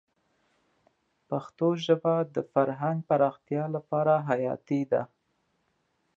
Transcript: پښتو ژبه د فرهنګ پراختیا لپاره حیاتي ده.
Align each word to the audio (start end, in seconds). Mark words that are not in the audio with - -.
پښتو 1.29 1.67
ژبه 1.85 2.13
د 2.35 2.37
فرهنګ 2.51 2.97
پراختیا 3.09 3.63
لپاره 3.75 4.13
حیاتي 4.29 4.81
ده. 4.91 5.01